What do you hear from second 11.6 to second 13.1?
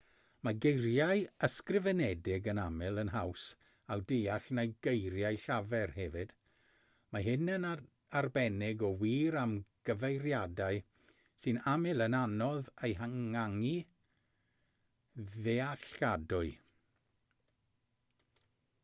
aml yn anodd eu